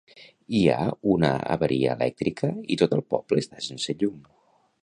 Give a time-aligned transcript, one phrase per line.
[0.59, 4.19] Hi ha una avaria elèctrica i tot el poble està sense llum